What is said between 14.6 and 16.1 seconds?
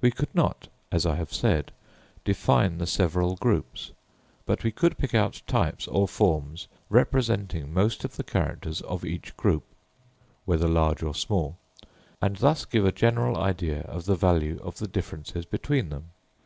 of the differences between them.